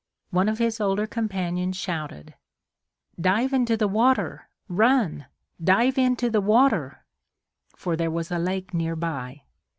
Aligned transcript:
One 0.31 0.49
of 0.49 0.57
his 0.57 0.81
older 0.81 1.05
companions 1.05 1.77
shouted: 1.77 2.33
"Dive 3.21 3.53
into 3.53 3.77
the 3.77 3.87
water! 3.87 4.49
Run! 4.67 5.27
Dive 5.63 5.99
into 5.99 6.27
the 6.31 6.41
water!" 6.41 7.05
for 7.75 7.95
there 7.95 8.09
was 8.09 8.31
a 8.31 8.39
lake 8.39 8.73
near 8.73 8.95
by. 8.95 9.43